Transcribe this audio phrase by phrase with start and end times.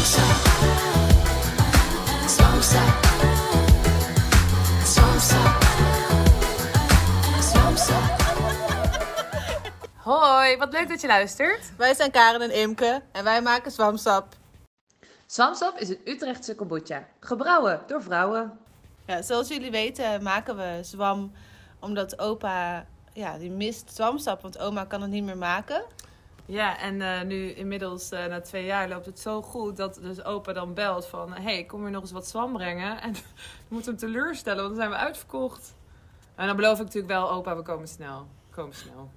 [10.02, 11.72] Hoi, wat leuk dat je luistert.
[11.76, 14.34] Wij zijn Karen en Imke en wij maken zwamsap.
[15.26, 17.06] Zwamsap is een Utrechtse kombucha.
[17.20, 18.58] Gebrouwen door vrouwen.
[19.06, 21.32] Ja, zoals jullie weten maken we zwam
[21.80, 25.82] omdat opa, ja, die mist zwamsap, want oma kan het niet meer maken.
[26.46, 30.24] Ja, en eh, nu inmiddels eh, na twee jaar loopt het zo goed dat dus
[30.24, 31.32] opa dan belt van...
[31.32, 33.00] Hé, hey, kom hier nog eens wat zwam brengen?
[33.00, 33.12] En
[33.68, 35.74] we moeten hem teleurstellen, want dan zijn we uitverkocht.
[36.34, 38.26] En dan beloof ik natuurlijk wel, opa, we komen snel.
[38.50, 39.10] Komen snel.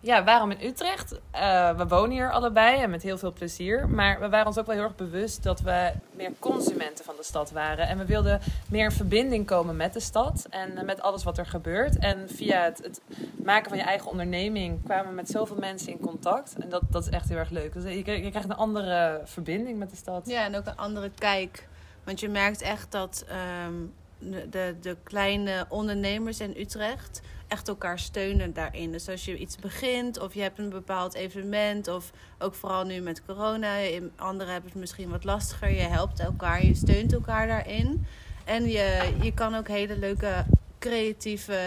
[0.00, 1.20] Ja, waarom in Utrecht?
[1.30, 3.88] Eh, we wonen hier allebei en met heel veel plezier.
[3.88, 7.22] Maar we waren ons ook wel heel erg bewust dat we meer consumenten van de
[7.22, 7.88] stad waren.
[7.88, 11.46] En we wilden meer in verbinding komen met de stad en met alles wat er
[11.46, 11.98] gebeurt.
[11.98, 13.00] En via het, het
[13.44, 16.54] maken van je eigen onderneming kwamen we met zoveel mensen in contact.
[16.58, 17.72] En dat, dat is echt heel erg leuk.
[17.72, 20.26] Dus je, je krijgt een andere verbinding met de stad.
[20.26, 21.68] Ja, en ook een andere kijk.
[22.04, 23.74] Want je merkt echt dat ehm,
[24.18, 28.92] de, de, kleine ondernemers in Utrecht echt elkaar steunen daarin.
[28.92, 31.88] Dus als je iets begint of je hebt een bepaald evenement...
[31.88, 33.76] of ook vooral nu met corona,
[34.16, 35.70] anderen hebben het misschien wat lastiger.
[35.70, 38.06] Je helpt elkaar, je steunt elkaar daarin.
[38.44, 40.44] En je, je kan ook hele leuke
[40.78, 41.60] creatieve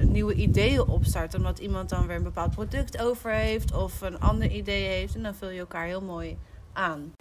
[0.00, 1.38] nieuwe ideeën opstarten.
[1.38, 5.14] Omdat iemand dan weer een bepaald product over heeft of een ander idee heeft.
[5.14, 6.36] En dan vul je elkaar heel mooi
[6.72, 7.12] aan.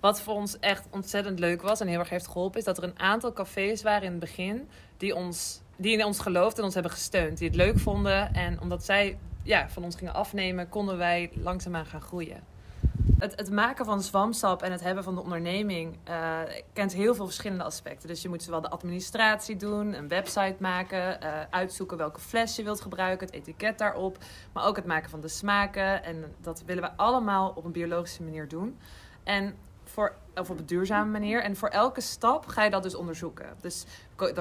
[0.00, 2.84] Wat voor ons echt ontzettend leuk was en heel erg heeft geholpen, is dat er
[2.84, 6.74] een aantal cafés waren in het begin die, ons, die in ons geloofden en ons
[6.74, 7.38] hebben gesteund.
[7.38, 8.34] Die het leuk vonden.
[8.34, 12.40] En omdat zij ja, van ons gingen afnemen, konden wij langzaamaan gaan groeien.
[13.18, 16.38] Het, het maken van zwamsap en het hebben van de onderneming eh,
[16.72, 18.08] kent heel veel verschillende aspecten.
[18.08, 22.62] Dus je moet zowel de administratie doen, een website maken, eh, uitzoeken welke fles je
[22.62, 24.18] wilt gebruiken, het etiket daarop.
[24.52, 26.04] Maar ook het maken van de smaken.
[26.04, 28.78] En dat willen we allemaal op een biologische manier doen.
[29.24, 29.56] En
[29.98, 31.42] voor, of op een duurzame manier.
[31.42, 33.46] En voor elke stap ga je dat dus onderzoeken.
[33.60, 33.84] Dus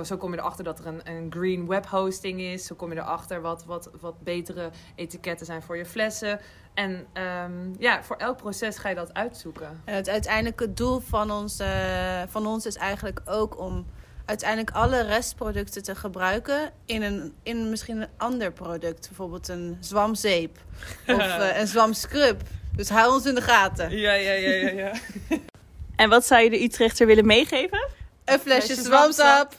[0.04, 2.66] zo kom je erachter dat er een, een green web hosting is.
[2.66, 6.40] Zo kom je erachter wat, wat, wat betere etiketten zijn voor je flessen.
[6.74, 9.82] En ehm, ja, voor elk proces ga je dat uitzoeken.
[9.86, 13.86] En het uiteindelijke doel van ons, eh, van ons is eigenlijk ook om
[14.26, 19.08] uiteindelijk alle restproducten te gebruiken in, een, in misschien een ander product.
[19.08, 20.58] Bijvoorbeeld een zwamzeep
[21.08, 22.42] of eh, een zwamscrub.
[22.76, 23.98] Dus hou ons in de gaten.
[23.98, 24.70] Ja, ja, ja, ja.
[24.70, 24.92] ja.
[25.98, 27.90] En wat zou je de Utrechter willen meegeven?
[28.26, 29.54] Een flesje zwamsap.